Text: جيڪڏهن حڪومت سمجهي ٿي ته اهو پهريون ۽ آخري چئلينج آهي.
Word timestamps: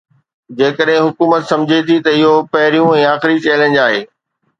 جيڪڏهن 0.59 1.03
حڪومت 1.07 1.43
سمجهي 1.51 1.81
ٿي 1.89 1.97
ته 2.07 2.11
اهو 2.21 2.31
پهريون 2.55 2.89
۽ 3.01 3.05
آخري 3.11 3.37
چئلينج 3.45 3.83
آهي. 3.85 4.01